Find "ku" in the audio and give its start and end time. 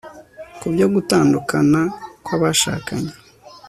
0.59-0.65